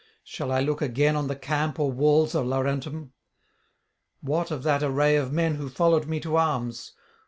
[0.23, 3.13] Shall I look again on the camp or walls of Laurentum?
[4.21, 6.93] What of that array of men who followed me to arms?